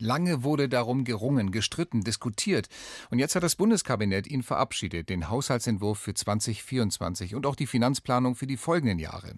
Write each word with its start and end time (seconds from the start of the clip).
Lange 0.00 0.42
wurde 0.42 0.68
darum 0.68 1.04
gerungen, 1.04 1.50
gestritten, 1.50 2.00
diskutiert. 2.00 2.68
Und 3.10 3.18
jetzt 3.18 3.34
hat 3.34 3.42
das 3.42 3.54
Bundeskabinett 3.54 4.26
ihn 4.26 4.42
verabschiedet, 4.42 5.10
den 5.10 5.28
Haushaltsentwurf 5.28 5.98
für 5.98 6.14
2024 6.14 7.34
und 7.34 7.46
auch 7.46 7.54
die 7.54 7.66
Finanzplanung 7.66 8.34
für 8.34 8.46
die 8.46 8.56
folgenden 8.56 8.98
Jahre. 8.98 9.34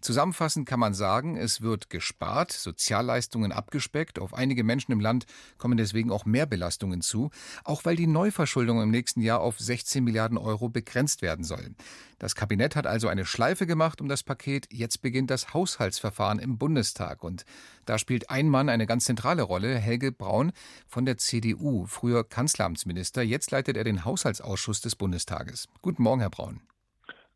Zusammenfassend 0.00 0.68
kann 0.68 0.80
man 0.80 0.94
sagen, 0.94 1.36
es 1.36 1.60
wird 1.60 1.90
gespart, 1.90 2.52
Sozialleistungen 2.52 3.50
abgespeckt, 3.50 4.20
auf 4.20 4.34
einige 4.34 4.62
Menschen 4.62 4.92
im 4.92 5.00
Land 5.00 5.26
kommen 5.58 5.76
deswegen 5.76 6.12
auch 6.12 6.24
mehr 6.24 6.46
Belastungen 6.46 7.00
zu, 7.00 7.30
auch 7.64 7.84
weil 7.84 7.96
die 7.96 8.06
Neuverschuldung 8.06 8.80
im 8.80 8.90
nächsten 8.90 9.20
Jahr 9.20 9.40
auf 9.40 9.58
16 9.58 10.04
Milliarden 10.04 10.38
Euro 10.38 10.68
begrenzt 10.68 11.22
werden 11.22 11.44
soll. 11.44 11.74
Das 12.18 12.34
Kabinett 12.34 12.76
hat 12.76 12.86
also 12.86 13.08
eine 13.08 13.26
Schleife 13.26 13.66
gemacht 13.66 14.00
um 14.00 14.08
das 14.08 14.22
Paket. 14.22 14.68
Jetzt 14.72 15.02
beginnt 15.02 15.30
das 15.30 15.52
Haushaltsverfahren 15.52 16.38
im 16.38 16.56
Bundestag. 16.58 17.22
Und 17.22 17.44
da 17.84 17.98
spielt 17.98 18.30
ein 18.30 18.48
Mann 18.48 18.68
eine 18.68 18.86
ganz 18.86 19.04
zentrale 19.04 19.42
Rolle, 19.42 19.76
Helge 19.76 20.03
Braun 20.12 20.52
von 20.86 21.04
der 21.04 21.18
CDU, 21.18 21.86
früher 21.86 22.24
Kanzleramtsminister. 22.24 23.22
Jetzt 23.22 23.50
leitet 23.50 23.76
er 23.76 23.84
den 23.84 24.04
Haushaltsausschuss 24.04 24.80
des 24.80 24.96
Bundestages. 24.96 25.68
Guten 25.82 26.02
Morgen, 26.02 26.20
Herr 26.20 26.30
Braun. 26.30 26.60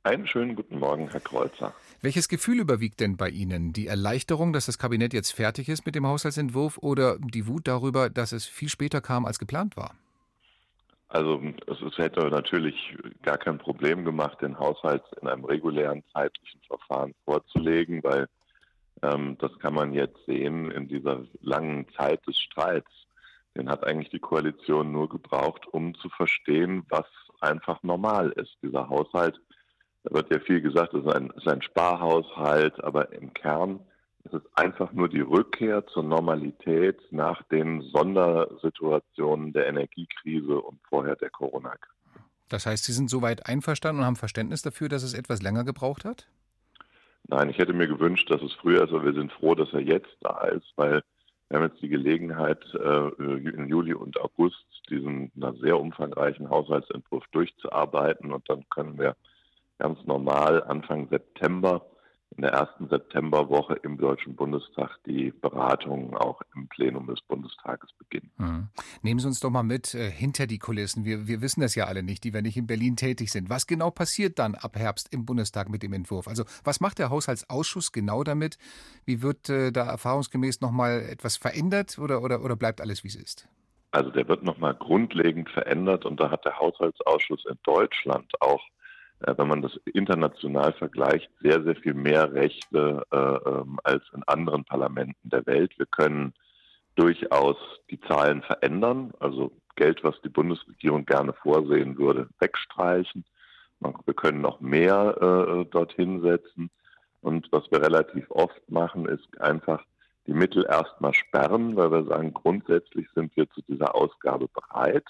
Einen 0.05 0.27
schönen 0.27 0.55
guten 0.55 0.79
Morgen, 0.79 1.11
Herr 1.11 1.21
Kreuzer. 1.21 1.75
Welches 2.01 2.29
Gefühl 2.29 2.61
überwiegt 2.61 3.01
denn 3.01 3.17
bei 3.17 3.29
Ihnen? 3.29 3.73
Die 3.73 3.89
Erleichterung, 3.89 4.53
dass 4.53 4.67
das 4.67 4.79
Kabinett 4.79 5.13
jetzt 5.13 5.33
fertig 5.33 5.69
ist 5.69 5.85
mit 5.85 5.95
dem 5.95 6.07
Haushaltsentwurf 6.07 6.79
oder 6.79 7.19
die 7.19 7.47
Wut 7.47 7.69
darüber, 7.69 8.09
dass 8.09 8.33
es 8.33 8.47
viel 8.47 8.69
später 8.69 9.01
kam, 9.01 9.27
als 9.27 9.39
geplant 9.39 9.77
war? 9.77 9.95
Also 11.09 11.43
es, 11.67 11.81
es, 11.81 11.97
hätte 11.99 12.21
natürlich 12.29 12.97
gar 13.23 13.39
kein 13.39 13.59
Problem 13.59 14.05
gemacht, 14.05 14.41
den 14.43 14.59
Haushalt 14.59 15.03
in 15.21 15.29
einem 15.29 15.45
regulären 15.45 16.03
zeitlichen 16.13 16.61
Verfahren 16.67 17.15
vorzulegen, 17.25 18.03
weil 18.03 18.29
das 19.01 19.59
kann 19.61 19.75
man 19.75 19.93
jetzt 19.93 20.19
sehen 20.27 20.71
in 20.71 20.89
dieser 20.89 21.25
langen 21.41 21.87
Zeit 21.97 22.27
des 22.27 22.37
Streits. 22.39 22.91
Den 23.57 23.69
hat 23.69 23.85
eigentlich 23.85 24.11
die 24.11 24.19
Koalition 24.19 24.93
nur 24.93 25.09
gebraucht, 25.09 25.67
um 25.67 25.95
zu 25.97 26.09
verstehen, 26.09 26.85
was 26.89 27.07
einfach 27.41 27.83
normal 27.83 28.31
ist. 28.33 28.57
Dieser 28.63 28.89
Haushalt, 28.89 29.41
da 30.05 30.15
wird 30.15 30.33
ja 30.33 30.41
viel 30.41 30.61
gesagt, 30.61 30.95
es 30.95 31.05
ist 31.05 31.13
ein, 31.13 31.31
ist 31.37 31.49
ein 31.49 31.63
Sparhaushalt, 31.63 32.83
aber 32.83 33.13
im 33.13 33.33
Kern 33.35 33.81
ist 34.25 34.35
es 34.35 34.43
einfach 34.55 34.93
nur 34.93 35.09
die 35.09 35.21
Rückkehr 35.21 35.87
zur 35.87 36.03
Normalität 36.03 37.01
nach 37.11 37.43
den 37.45 37.83
Sondersituationen 37.83 39.53
der 39.53 39.67
Energiekrise 39.67 40.61
und 40.61 40.81
vorher 40.89 41.17
der 41.17 41.31
Corona-Krise. 41.31 41.95
Das 42.49 42.67
heißt, 42.67 42.85
Sie 42.85 42.93
sind 42.93 43.11
soweit 43.11 43.47
einverstanden 43.47 44.01
und 44.01 44.07
haben 44.07 44.17
Verständnis 44.17 44.63
dafür, 44.63 44.89
dass 44.89 45.03
es 45.03 45.15
etwas 45.15 45.43
länger 45.43 45.65
gebraucht 45.65 46.05
hat? 46.05 46.29
Nein, 47.29 47.51
ich 47.51 47.59
hätte 47.59 47.75
mir 47.75 47.87
gewünscht, 47.87 48.31
dass 48.31 48.41
es 48.43 48.55
früher 48.55 48.85
ist, 48.85 48.91
aber 48.91 49.05
wir 49.05 49.13
sind 49.13 49.31
froh, 49.33 49.55
dass 49.55 49.73
er 49.75 49.81
jetzt 49.81 50.17
da 50.21 50.47
ist, 50.47 50.73
weil 50.77 51.03
wir 51.49 51.59
haben 51.59 51.69
jetzt 51.69 51.83
die 51.83 51.89
Gelegenheit, 51.89 52.63
äh, 52.75 53.09
in 53.19 53.69
Juli 53.69 53.93
und 53.93 54.19
August 54.21 54.65
diesen 54.89 55.31
sehr 55.61 55.79
umfangreichen 55.79 56.49
Haushaltsentwurf 56.49 57.25
durchzuarbeiten 57.33 58.33
und 58.33 58.49
dann 58.49 58.65
können 58.71 58.99
wir 58.99 59.15
ganz 59.79 59.99
normal 60.07 60.63
Anfang 60.65 61.09
September 61.09 61.85
in 62.39 62.43
der 62.43 62.53
ersten 62.53 62.89
Septemberwoche 62.89 63.75
im 63.83 63.99
Deutschen 63.99 64.37
Bundestag 64.37 65.01
die 65.07 65.33
Beratungen 65.33 66.17
auch 66.17 66.41
im 66.55 66.69
Plenum 66.69 67.09
des 67.09 67.21
Bundestages 67.23 67.91
beginnen. 67.99 68.31
Mhm. 68.39 68.69
Nehmen 69.03 69.19
Sie 69.19 69.27
uns 69.27 69.41
doch 69.41 69.51
mal 69.51 69.65
mit 69.65 69.93
äh, 69.95 70.09
hinter 70.09 70.47
die 70.47 70.61
Kulissen. 70.61 71.05
Wir, 71.05 71.27
wir 71.27 71.43
wissen 71.43 71.63
das 71.63 71.75
ja 71.75 71.87
alle 71.87 72.05
nicht, 72.05 72.23
die 72.23 72.33
wir 72.33 72.41
nicht 72.41 72.57
in 72.57 72.69
Berlin 72.69 72.95
tätig 72.95 73.33
sind. 73.33 73.51
Was 73.51 73.67
genau 73.67 73.91
passiert 73.91 74.39
dann 74.39 74.55
ab 74.55 74.77
Herbst 74.77 75.13
im 75.13 75.27
Bundestag 75.27 75.69
mit 75.69 75.83
dem 75.83 75.93
Entwurf? 75.93 76.29
Also 76.29 76.45
was 76.63 76.81
macht 76.81 77.01
der 77.01 77.11
Haushaltsausschuss 77.11 77.91
genau 77.91 78.23
damit? 78.23 78.57
Wie 79.05 79.21
wird 79.21 79.49
äh, 79.49 79.73
da 79.73 79.87
erfahrungsgemäß 79.87 80.61
nochmal 80.61 81.01
etwas 81.11 81.37
verändert 81.37 81.99
oder, 81.99 82.23
oder, 82.23 82.45
oder 82.45 82.55
bleibt 82.55 82.81
alles, 82.81 83.03
wie 83.03 83.09
es 83.09 83.17
ist? 83.17 83.49
Also 83.91 84.11
der 84.11 84.29
wird 84.29 84.45
nochmal 84.45 84.75
grundlegend 84.75 85.51
verändert 85.51 86.05
und 86.05 86.21
da 86.21 86.31
hat 86.31 86.45
der 86.45 86.57
Haushaltsausschuss 86.57 87.47
in 87.51 87.59
Deutschland 87.65 88.31
auch 88.41 88.63
wenn 89.21 89.49
man 89.49 89.63
das 89.63 89.77
international 89.93 90.73
vergleicht, 90.73 91.31
sehr, 91.41 91.63
sehr 91.63 91.77
viel 91.77 91.95
mehr 91.95 92.33
Rechte 92.33 93.03
äh, 93.11 93.17
ähm, 93.17 93.79
als 93.83 94.03
in 94.13 94.23
anderen 94.25 94.65
Parlamenten 94.65 95.29
der 95.29 95.45
Welt. 95.47 95.73
Wir 95.77 95.87
können 95.87 96.35
durchaus 96.95 97.57
die 97.91 98.01
Zahlen 98.01 98.43
verändern, 98.43 99.13
also 99.21 99.53
Geld, 99.77 100.03
was 100.03 100.21
die 100.23 100.29
Bundesregierung 100.29 101.05
gerne 101.07 101.33
vorsehen 101.33 101.97
würde, 101.99 102.29
wegstreichen. 102.41 103.25
Wir 103.81 104.15
können 104.15 104.41
noch 104.41 104.61
mehr 104.61 105.17
äh, 105.21 105.65
dorthin 105.71 106.21
setzen. 106.21 106.71
Und 107.21 107.47
was 107.53 107.71
wir 107.71 107.81
relativ 107.81 108.29
oft 108.31 108.61
machen, 108.69 109.07
ist 109.07 109.41
einfach 109.41 109.85
die 110.27 110.35
Mittel 110.35 110.67
erstmal 110.69 111.15
sperren, 111.15 111.77
weil 111.77 111.91
wir 111.91 112.05
sagen, 112.05 112.35
grundsätzlich 112.35 113.07
sind 113.15 113.35
wir 113.37 113.49
zu 113.51 113.63
dieser 113.63 113.95
Ausgabe 113.95 114.49
bereit. 114.49 115.05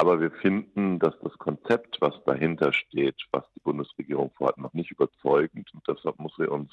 Aber 0.00 0.20
wir 0.20 0.30
finden, 0.30 1.00
dass 1.00 1.18
das 1.24 1.36
Konzept, 1.38 2.00
was 2.00 2.14
dahinter 2.24 2.72
steht, 2.72 3.16
was 3.32 3.42
die 3.56 3.60
Bundesregierung 3.60 4.30
vorhat, 4.36 4.56
noch 4.56 4.72
nicht 4.72 4.92
überzeugend. 4.92 5.68
Und 5.74 5.82
deshalb 5.88 6.20
muss 6.20 6.32
sie 6.38 6.46
uns 6.46 6.72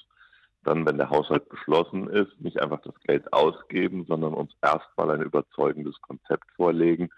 dann, 0.64 0.86
wenn 0.86 1.00
der 1.00 1.10
Haushalt 1.10 1.50
beschlossen 1.50 2.08
ist, 2.08 2.40
nicht 2.40 2.62
einfach 2.62 2.82
das 2.82 2.94
Geld 3.02 3.34
ausgeben, 3.34 4.06
sondern 4.08 4.36
uns 4.36 4.52
erstmal 4.62 5.10
ein 5.10 5.24
überzeugendes 5.24 6.00
Konzept 6.02 6.46
vorlegen. 6.56 7.10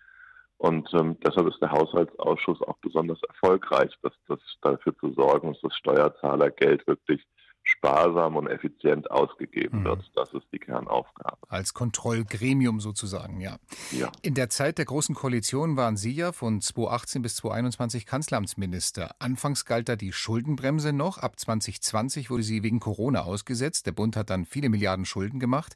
Und 0.55 0.89
ähm, 0.93 1.17
deshalb 1.25 1.49
ist 1.49 1.61
der 1.61 1.73
Haushaltsausschuss 1.73 2.61
auch 2.61 2.77
besonders 2.77 3.21
erfolgreich, 3.27 3.91
dass 4.01 4.13
das 4.29 4.39
dafür 4.61 4.95
zu 4.99 5.11
sorgen, 5.11 5.51
dass 5.51 5.61
das 5.61 5.75
Steuerzahlergeld 5.75 6.87
wirklich 6.87 7.21
sparsam 7.67 8.35
und 8.35 8.47
effizient 8.47 9.11
ausgegeben 9.11 9.79
mhm. 9.79 9.85
wird. 9.85 10.11
Das 10.15 10.33
ist 10.33 10.45
die 10.51 10.59
Kernaufgabe. 10.59 11.37
Als 11.49 11.73
Kontrollgremium 11.73 12.79
sozusagen, 12.79 13.41
ja. 13.41 13.57
ja. 13.91 14.11
In 14.21 14.33
der 14.33 14.49
Zeit 14.49 14.77
der 14.77 14.85
Großen 14.85 15.13
Koalition 15.13 15.75
waren 15.75 15.97
Sie 15.97 16.13
ja 16.13 16.31
von 16.31 16.61
2018 16.61 17.21
bis 17.21 17.35
2021 17.37 18.05
Kanzleramtsminister. 18.05 19.15
Anfangs 19.19 19.65
galt 19.65 19.89
da 19.89 19.95
die 19.95 20.13
Schuldenbremse 20.13 20.93
noch. 20.93 21.17
Ab 21.17 21.39
2020 21.39 22.29
wurde 22.29 22.43
sie 22.43 22.63
wegen 22.63 22.79
Corona 22.79 23.23
ausgesetzt. 23.23 23.85
Der 23.85 23.91
Bund 23.91 24.15
hat 24.15 24.29
dann 24.29 24.45
viele 24.45 24.69
Milliarden 24.69 25.05
Schulden 25.05 25.39
gemacht. 25.39 25.75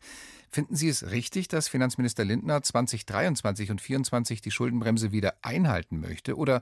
Finden 0.50 0.76
Sie 0.76 0.90
es 0.90 1.12
richtig, 1.12 1.48
dass 1.48 1.68
Finanzminister 1.68 2.26
Lindner 2.26 2.62
2023 2.62 3.72
und 3.72 3.80
2024 3.80 4.42
die 4.42 4.52
Schuldenbremse 4.52 5.12
wieder 5.12 5.36
einhalten 5.42 6.00
möchte? 6.00 6.36
Oder 6.36 6.62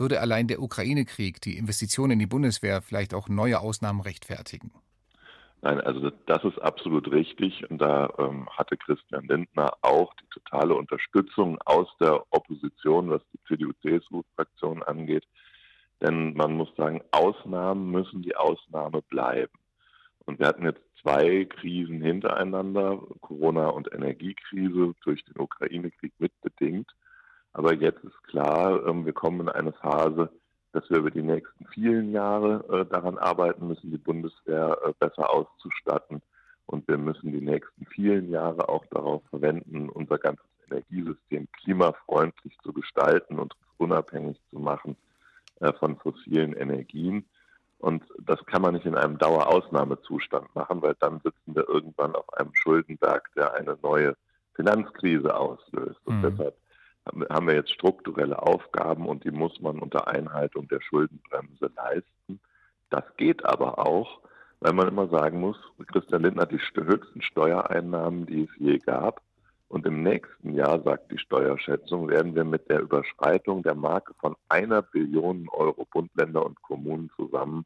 würde 0.00 0.20
allein 0.20 0.48
der 0.48 0.60
Ukraine-Krieg, 0.60 1.40
die 1.40 1.56
Investitionen 1.56 2.12
in 2.12 2.18
die 2.18 2.26
Bundeswehr 2.26 2.82
vielleicht 2.82 3.14
auch 3.14 3.28
neue 3.28 3.60
Ausnahmen 3.60 4.00
rechtfertigen? 4.00 4.72
Nein, 5.62 5.80
also 5.82 6.10
das 6.26 6.42
ist 6.44 6.58
absolut 6.58 7.10
richtig. 7.10 7.68
Und 7.70 7.78
da 7.78 8.12
ähm, 8.18 8.48
hatte 8.50 8.76
Christian 8.78 9.26
Lindner 9.26 9.72
auch 9.82 10.12
die 10.14 10.26
totale 10.30 10.74
Unterstützung 10.74 11.58
aus 11.66 11.86
der 12.00 12.24
Opposition, 12.30 13.10
was 13.10 13.20
die 13.32 13.40
CDU-CSU-Fraktion 13.46 14.82
angeht. 14.82 15.24
Denn 16.00 16.32
man 16.32 16.54
muss 16.54 16.74
sagen, 16.76 17.02
Ausnahmen 17.10 17.90
müssen 17.90 18.22
die 18.22 18.36
Ausnahme 18.36 19.02
bleiben. 19.02 19.52
Und 20.24 20.38
wir 20.38 20.46
hatten 20.46 20.64
jetzt 20.64 20.80
zwei 21.02 21.44
Krisen 21.44 22.00
hintereinander, 22.00 22.98
Corona- 23.20 23.68
und 23.68 23.92
Energiekrise 23.92 24.94
durch 25.04 25.22
den 25.24 25.40
Ukraine-Krieg 25.40 26.12
mitbedingt. 26.18 26.90
Aber 27.52 27.74
jetzt 27.74 28.02
ist 28.04 28.22
klar, 28.24 28.86
ähm, 28.86 29.04
wir 29.04 29.12
kommen 29.12 29.40
in 29.40 29.48
eine 29.48 29.72
Phase, 29.72 30.30
dass 30.72 30.88
wir 30.88 30.98
über 30.98 31.10
die 31.10 31.22
nächsten 31.22 31.66
vielen 31.66 32.12
Jahre 32.12 32.64
äh, 32.70 32.86
daran 32.86 33.18
arbeiten 33.18 33.66
müssen, 33.66 33.90
die 33.90 33.98
Bundeswehr 33.98 34.78
äh, 34.84 34.92
besser 34.98 35.30
auszustatten. 35.30 36.22
Und 36.66 36.86
wir 36.86 36.98
müssen 36.98 37.32
die 37.32 37.40
nächsten 37.40 37.84
vielen 37.86 38.30
Jahre 38.30 38.68
auch 38.68 38.84
darauf 38.86 39.22
verwenden, 39.30 39.88
unser 39.88 40.18
ganzes 40.18 40.46
Energiesystem 40.70 41.48
klimafreundlich 41.52 42.56
zu 42.62 42.72
gestalten 42.72 43.40
und 43.40 43.54
unabhängig 43.78 44.40
zu 44.50 44.60
machen 44.60 44.96
äh, 45.58 45.72
von 45.72 45.96
fossilen 45.96 46.52
Energien. 46.52 47.26
Und 47.78 48.04
das 48.20 48.44
kann 48.46 48.62
man 48.62 48.74
nicht 48.74 48.86
in 48.86 48.94
einem 48.94 49.18
Dauerausnahmezustand 49.18 50.54
machen, 50.54 50.82
weil 50.82 50.94
dann 51.00 51.20
sitzen 51.24 51.56
wir 51.56 51.68
irgendwann 51.68 52.14
auf 52.14 52.32
einem 52.34 52.54
Schuldenberg, 52.54 53.30
der 53.34 53.54
eine 53.54 53.76
neue 53.82 54.16
Finanzkrise 54.54 55.34
auslöst. 55.34 55.98
Und 56.04 56.18
mhm. 56.18 56.30
deshalb 56.30 56.54
haben 57.06 57.46
wir 57.46 57.54
jetzt 57.54 57.72
strukturelle 57.72 58.40
Aufgaben 58.40 59.06
und 59.06 59.24
die 59.24 59.30
muss 59.30 59.60
man 59.60 59.78
unter 59.78 60.08
Einhaltung 60.08 60.68
der 60.68 60.80
Schuldenbremse 60.80 61.70
leisten. 61.74 62.40
Das 62.90 63.04
geht 63.16 63.44
aber 63.44 63.78
auch, 63.78 64.20
weil 64.60 64.72
man 64.74 64.88
immer 64.88 65.08
sagen 65.08 65.40
muss, 65.40 65.56
Christian 65.86 66.22
Lindner 66.22 66.42
hat 66.42 66.52
die 66.52 66.58
höchsten 66.58 67.22
Steuereinnahmen, 67.22 68.26
die 68.26 68.42
es 68.42 68.50
je 68.58 68.78
gab. 68.78 69.22
Und 69.68 69.86
im 69.86 70.02
nächsten 70.02 70.54
Jahr, 70.54 70.82
sagt 70.82 71.12
die 71.12 71.18
Steuerschätzung, 71.18 72.08
werden 72.08 72.34
wir 72.34 72.44
mit 72.44 72.68
der 72.68 72.80
Überschreitung 72.80 73.62
der 73.62 73.76
Marke 73.76 74.14
von 74.14 74.34
einer 74.48 74.82
Billion 74.82 75.48
Euro 75.50 75.86
Bund, 75.90 76.10
Länder 76.16 76.44
und 76.44 76.60
Kommunen 76.60 77.10
zusammen 77.16 77.64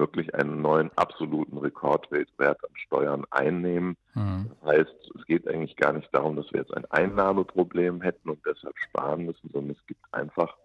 wirklich 0.00 0.34
einen 0.34 0.60
neuen 0.60 0.90
absoluten 0.96 1.58
Rekordwert 1.58 2.58
an 2.64 2.70
Steuern 2.74 3.24
einnehmen. 3.30 3.96
Mhm. 4.14 4.50
Das 4.60 4.72
heißt, 4.72 5.12
es 5.16 5.26
geht 5.26 5.46
eigentlich 5.46 5.76
gar 5.76 5.92
nicht 5.92 6.08
darum, 6.12 6.34
dass 6.34 6.52
wir 6.52 6.60
jetzt 6.60 6.76
ein 6.76 6.86
Einnahmeproblem 6.90 8.00
hätten 8.00 8.30
und 8.30 8.40
deshalb 8.44 8.76
sparen 8.78 9.26
müssen, 9.26 9.50
sondern 9.52 9.76
es 9.78 9.86
gibt 9.86 10.04
einfach 10.10 10.56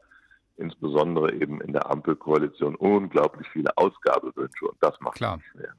insbesondere 0.58 1.34
eben 1.34 1.62
in 1.62 1.74
der 1.74 1.92
Ampelkoalition 1.92 2.76
unglaublich 2.76 3.48
viele 3.50 3.78
Ausgabewünsche 3.78 4.66
und 4.66 4.78
das 4.80 5.00
macht 5.02 5.16
Klar. 5.16 5.40
schwer. 5.52 5.74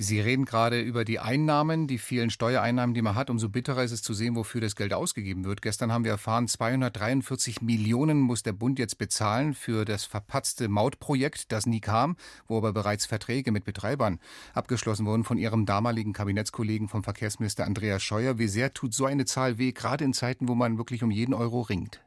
Sie 0.00 0.20
reden 0.20 0.44
gerade 0.44 0.80
über 0.80 1.04
die 1.04 1.18
Einnahmen, 1.18 1.88
die 1.88 1.98
vielen 1.98 2.30
Steuereinnahmen, 2.30 2.94
die 2.94 3.02
man 3.02 3.16
hat. 3.16 3.30
Umso 3.30 3.48
bitterer 3.48 3.82
ist 3.82 3.90
es 3.90 4.00
zu 4.00 4.14
sehen, 4.14 4.36
wofür 4.36 4.60
das 4.60 4.76
Geld 4.76 4.94
ausgegeben 4.94 5.44
wird. 5.44 5.60
Gestern 5.60 5.90
haben 5.90 6.04
wir 6.04 6.12
erfahren, 6.12 6.46
243 6.46 7.62
Millionen 7.62 8.20
muss 8.20 8.44
der 8.44 8.52
Bund 8.52 8.78
jetzt 8.78 8.98
bezahlen 8.98 9.54
für 9.54 9.84
das 9.84 10.04
verpatzte 10.04 10.68
Mautprojekt, 10.68 11.50
das 11.50 11.66
nie 11.66 11.80
kam, 11.80 12.14
wo 12.46 12.58
aber 12.58 12.72
bereits 12.72 13.06
Verträge 13.06 13.50
mit 13.50 13.64
Betreibern 13.64 14.20
abgeschlossen 14.54 15.04
wurden 15.04 15.24
von 15.24 15.36
Ihrem 15.36 15.66
damaligen 15.66 16.12
Kabinettskollegen 16.12 16.86
vom 16.86 17.02
Verkehrsminister 17.02 17.66
Andreas 17.66 18.00
Scheuer. 18.00 18.38
Wie 18.38 18.46
sehr 18.46 18.72
tut 18.72 18.94
so 18.94 19.04
eine 19.04 19.24
Zahl 19.24 19.58
weh, 19.58 19.72
gerade 19.72 20.04
in 20.04 20.12
Zeiten, 20.12 20.46
wo 20.46 20.54
man 20.54 20.78
wirklich 20.78 21.02
um 21.02 21.10
jeden 21.10 21.34
Euro 21.34 21.62
ringt? 21.62 22.04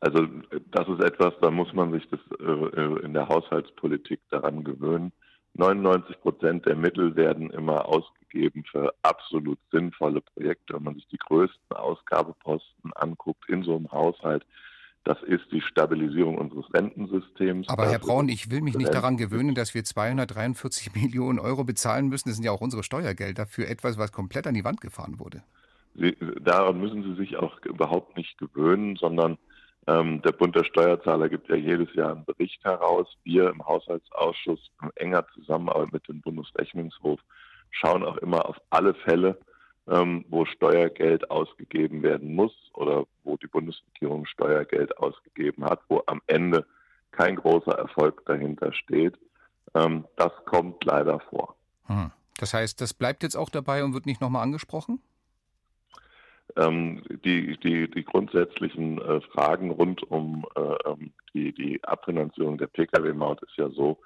Also 0.00 0.26
das 0.72 0.88
ist 0.88 1.04
etwas, 1.04 1.34
da 1.40 1.52
muss 1.52 1.72
man 1.72 1.92
sich 1.92 2.02
das 2.10 2.20
äh, 2.40 3.04
in 3.04 3.14
der 3.14 3.28
Haushaltspolitik 3.28 4.18
daran 4.30 4.64
gewöhnen 4.64 5.12
99 5.54 6.20
Prozent 6.20 6.66
der 6.66 6.76
Mittel 6.76 7.14
werden 7.16 7.50
immer 7.50 7.86
ausgegeben 7.86 8.64
für 8.70 8.92
absolut 9.02 9.58
sinnvolle 9.70 10.20
Projekte. 10.20 10.74
Wenn 10.74 10.82
man 10.82 10.94
sich 10.94 11.06
die 11.08 11.18
größten 11.18 11.76
Ausgabeposten 11.76 12.92
anguckt 12.94 13.48
in 13.48 13.62
so 13.62 13.76
einem 13.76 13.90
Haushalt, 13.92 14.44
das 15.04 15.22
ist 15.22 15.44
die 15.52 15.60
Stabilisierung 15.60 16.38
unseres 16.38 16.64
Rentensystems. 16.72 17.68
Aber 17.68 17.86
Herr 17.86 17.98
Braun, 17.98 18.28
ich 18.28 18.50
will 18.50 18.62
mich 18.62 18.76
nicht 18.76 18.92
daran 18.92 19.16
gewöhnen, 19.16 19.54
dass 19.54 19.74
wir 19.74 19.84
243 19.84 20.94
Millionen 21.02 21.38
Euro 21.38 21.62
bezahlen 21.62 22.08
müssen. 22.08 22.30
Das 22.30 22.36
sind 22.36 22.44
ja 22.44 22.52
auch 22.52 22.62
unsere 22.62 22.82
Steuergelder 22.82 23.46
für 23.46 23.68
etwas, 23.68 23.98
was 23.98 24.12
komplett 24.12 24.46
an 24.46 24.54
die 24.54 24.64
Wand 24.64 24.80
gefahren 24.80 25.18
wurde. 25.18 25.42
Sie, 25.94 26.16
daran 26.40 26.80
müssen 26.80 27.02
Sie 27.04 27.14
sich 27.14 27.36
auch 27.36 27.60
überhaupt 27.64 28.16
nicht 28.16 28.38
gewöhnen, 28.38 28.96
sondern 28.96 29.38
ähm, 29.86 30.22
der 30.22 30.32
Bund 30.32 30.56
der 30.56 30.64
Steuerzahler 30.64 31.28
gibt 31.28 31.48
ja 31.48 31.56
jedes 31.56 31.92
Jahr 31.94 32.12
einen 32.12 32.24
Bericht 32.24 32.64
heraus. 32.64 33.06
Wir 33.24 33.50
im 33.50 33.64
Haushaltsausschuss 33.66 34.70
in 34.82 34.90
enger 34.96 35.26
Zusammenarbeit 35.34 35.92
mit 35.92 36.08
dem 36.08 36.20
Bundesrechnungshof 36.20 37.20
schauen 37.70 38.04
auch 38.04 38.16
immer 38.18 38.48
auf 38.48 38.56
alle 38.70 38.94
Fälle, 38.94 39.38
ähm, 39.88 40.24
wo 40.28 40.44
Steuergeld 40.46 41.30
ausgegeben 41.30 42.02
werden 42.02 42.34
muss 42.34 42.52
oder 42.74 43.04
wo 43.24 43.36
die 43.36 43.46
Bundesregierung 43.46 44.26
Steuergeld 44.26 44.96
ausgegeben 44.98 45.64
hat, 45.64 45.80
wo 45.88 46.02
am 46.06 46.22
Ende 46.26 46.64
kein 47.10 47.36
großer 47.36 47.72
Erfolg 47.72 48.24
dahinter 48.26 48.72
steht. 48.72 49.18
Ähm, 49.74 50.04
das 50.16 50.32
kommt 50.46 50.84
leider 50.84 51.20
vor. 51.30 51.56
Hm. 51.86 52.10
Das 52.38 52.54
heißt, 52.54 52.80
das 52.80 52.94
bleibt 52.94 53.22
jetzt 53.22 53.36
auch 53.36 53.50
dabei 53.50 53.84
und 53.84 53.94
wird 53.94 54.06
nicht 54.06 54.20
nochmal 54.20 54.42
angesprochen? 54.42 55.00
Ähm, 56.56 57.02
die, 57.24 57.56
die, 57.58 57.90
die 57.90 58.04
grundsätzlichen 58.04 59.00
äh, 59.00 59.20
Fragen 59.32 59.70
rund 59.70 60.02
um 60.04 60.46
äh, 60.56 60.60
ähm, 60.88 61.12
die, 61.32 61.52
die 61.52 61.82
Abfinanzierung 61.84 62.58
der 62.58 62.68
Pkw-Maut 62.68 63.42
ist 63.42 63.56
ja 63.56 63.68
so, 63.70 63.98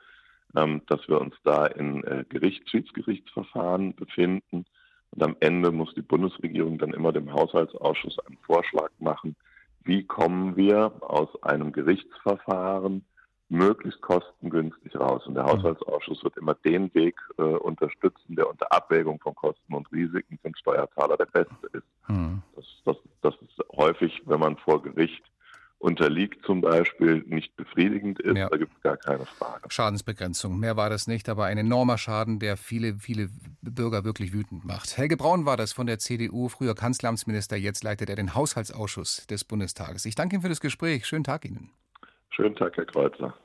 ähm, 0.57 0.83
dass 0.87 1.07
wir 1.09 1.21
uns 1.21 1.35
da 1.45 1.67
in 1.67 2.05
äh, 2.05 2.25
Gerichts, 2.29 2.71
Schiedsgerichtsverfahren 2.71 3.95
befinden. 3.95 4.65
Und 5.11 5.23
am 5.23 5.37
Ende 5.41 5.71
muss 5.73 5.95
die 5.95 6.03
Bundesregierung 6.03 6.79
dann 6.79 6.93
immer 6.95 7.13
dem 7.13 7.33
Haushaltsausschuss 7.33 8.19
einen 8.21 8.39
Vorschlag 8.39 8.91
machen, 8.99 9.37
wie 9.85 10.05
kommen 10.05 10.57
wir 10.57 10.93
aus 11.01 11.43
einem 11.43 11.73
Gerichtsverfahren 11.73 13.05
möglichst 13.49 14.01
kostengünstig 14.01 14.95
raus. 14.97 15.27
Und 15.27 15.35
der 15.35 15.45
mhm. 15.45 15.49
Haushaltsausschuss 15.49 16.23
wird 16.23 16.37
immer 16.37 16.55
den 16.55 16.93
Weg 16.95 17.19
äh, 17.39 17.43
unterstützen, 17.43 18.37
der 18.37 18.49
unter 18.49 18.71
Abwägung 18.73 19.19
von 19.21 19.35
Kosten 19.35 19.75
und 19.75 19.91
Risiken 19.93 20.39
für 20.39 20.49
den 20.49 20.57
Steuerzahler 20.57 21.17
der 21.17 21.27
beste 21.27 21.67
ist. 21.73 21.87
Mhm. 22.09 22.43
Das, 22.57 22.65
das, 22.85 22.97
das 23.23 23.35
ist 23.37 23.77
häufig, 23.77 24.23
wenn 24.27 24.41
man 24.41 24.57
vor 24.57 24.83
Gericht 24.83 25.23
unterliegt 25.79 26.45
zum 26.45 26.61
Beispiel, 26.61 27.25
nicht 27.29 27.55
befriedigend 27.57 28.19
ist, 28.21 28.37
ja. 28.37 28.49
da 28.49 28.57
gibt 28.57 28.73
es 28.75 28.83
gar 28.83 28.97
keine 28.97 29.25
Frage. 29.25 29.63
Schadensbegrenzung, 29.69 30.59
mehr 30.59 30.77
war 30.77 30.91
das 30.91 31.07
nicht, 31.07 31.29
aber 31.29 31.45
ein 31.45 31.57
enormer 31.57 31.99
Schaden, 31.99 32.41
der 32.41 32.57
viele, 32.57 32.97
viele 32.97 33.29
Bürger 33.63 34.05
wirklich 34.05 34.33
wütend 34.33 34.65
macht. 34.65 34.97
Helge 34.97 35.17
Braun 35.17 35.47
war 35.47 35.57
das 35.57 35.73
von 35.73 35.87
der 35.87 36.01
CDU, 36.01 36.49
früher 36.49 36.75
Kanzleramtsminister, 36.75 37.57
jetzt 37.57 37.85
leitet 37.85 38.11
er 38.11 38.17
den 38.17 38.35
Haushaltsausschuss 38.35 39.27
des 39.29 39.45
Bundestages. 39.45 40.05
Ich 40.05 40.17
danke 40.17 40.35
Ihnen 40.35 40.43
für 40.43 40.49
das 40.49 40.61
Gespräch. 40.61 41.07
Schönen 41.07 41.25
Tag 41.25 41.45
Ihnen. 41.45 41.71
Schönen 42.31 42.57
Tag, 42.57 42.77
Herr 42.77 42.87
Kreuzer. 42.87 43.39